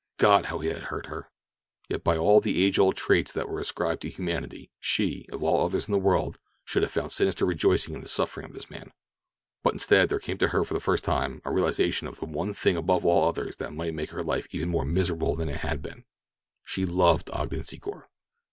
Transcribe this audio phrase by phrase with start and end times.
[0.17, 1.29] God, how it had hurt her!
[1.87, 5.63] Yet by all the age old traits that are ascribed to humanity she, of all
[5.63, 8.93] others in the world, should have found sinister rejoicing in the suffering of this man.
[9.61, 12.55] But instead, there came to her for the first time a realization of the one
[12.55, 15.83] thing above all others that might make her life even more miserable than it had
[15.83, 18.05] been—she loved Ogden Secor.